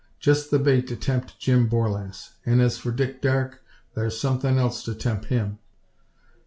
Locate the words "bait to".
0.57-0.95